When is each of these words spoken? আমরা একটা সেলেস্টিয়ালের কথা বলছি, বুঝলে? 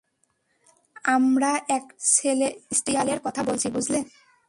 আমরা 1.05 1.51
একটা 1.69 1.95
সেলেস্টিয়ালের 1.99 3.19
কথা 3.23 3.41
বলছি, 3.43 3.67
বুঝলে? 3.69 3.99